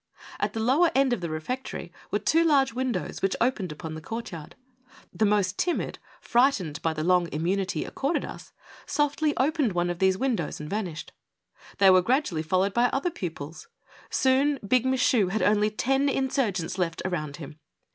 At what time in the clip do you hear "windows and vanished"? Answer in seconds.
10.17-11.11